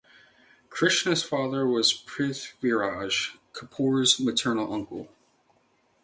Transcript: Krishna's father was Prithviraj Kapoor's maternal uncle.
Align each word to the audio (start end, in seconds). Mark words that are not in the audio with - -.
Krishna's 0.71 1.21
father 1.21 1.67
was 1.67 1.93
Prithviraj 1.93 3.35
Kapoor's 3.53 4.19
maternal 4.19 4.73
uncle. 4.73 5.09